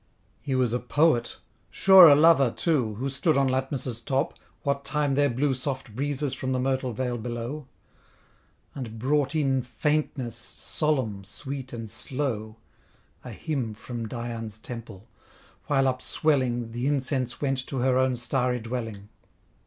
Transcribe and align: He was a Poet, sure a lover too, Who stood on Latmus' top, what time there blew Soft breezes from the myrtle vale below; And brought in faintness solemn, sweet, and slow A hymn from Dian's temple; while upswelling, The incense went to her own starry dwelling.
He 0.41 0.55
was 0.55 0.73
a 0.73 0.79
Poet, 0.79 1.37
sure 1.69 2.07
a 2.07 2.15
lover 2.15 2.49
too, 2.49 2.95
Who 2.95 3.07
stood 3.07 3.37
on 3.37 3.47
Latmus' 3.47 4.01
top, 4.03 4.33
what 4.63 4.83
time 4.83 5.13
there 5.13 5.29
blew 5.29 5.53
Soft 5.53 5.95
breezes 5.95 6.33
from 6.33 6.53
the 6.53 6.59
myrtle 6.59 6.91
vale 6.91 7.19
below; 7.19 7.67
And 8.73 8.97
brought 8.97 9.35
in 9.35 9.61
faintness 9.61 10.35
solemn, 10.35 11.23
sweet, 11.23 11.71
and 11.71 11.87
slow 11.87 12.55
A 13.23 13.29
hymn 13.31 13.75
from 13.75 14.07
Dian's 14.07 14.57
temple; 14.57 15.07
while 15.67 15.85
upswelling, 15.87 16.71
The 16.71 16.87
incense 16.87 17.39
went 17.39 17.63
to 17.67 17.77
her 17.81 17.99
own 17.99 18.15
starry 18.15 18.59
dwelling. 18.59 19.07